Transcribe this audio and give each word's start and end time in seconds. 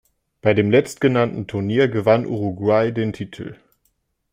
Bei 0.41 0.55
dem 0.55 0.71
letztgenannten 0.71 1.45
Turnier 1.45 1.87
gewann 1.87 2.25
Uruguay 2.25 2.89
den 2.91 3.13
Titel. 3.13 3.59